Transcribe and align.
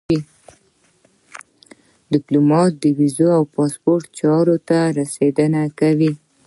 ډيپلومات 2.13 2.71
د 2.83 2.85
ویزو 2.99 3.27
او 3.37 3.43
پاسپورټ 3.55 4.03
چارو 4.19 4.55
ته 4.67 4.77
رسېدنه 4.99 5.61
کوي. 5.79 6.11